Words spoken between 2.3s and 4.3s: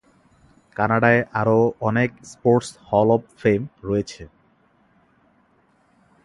Sports hall of fame রয়েছে।